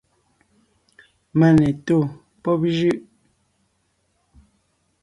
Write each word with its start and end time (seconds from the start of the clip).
Mane 1.39 1.67
tó 1.85 1.97
pɔ́b 2.43 2.61
jʉ́ʼ. 2.77 2.97